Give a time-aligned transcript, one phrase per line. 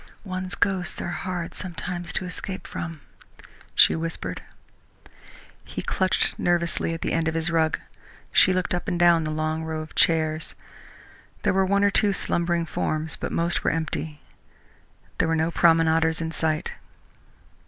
[0.23, 3.01] "One's ghosts are hard sometimes to escape from,"
[3.75, 4.41] she whispered.
[5.63, 7.77] He clutched nervously at the end of his rug.
[8.31, 10.55] She looked up and down along the row of chairs.
[11.43, 14.21] There were one or two slumbering forms, but most were empty.
[15.19, 16.71] There were no promenaders in sight.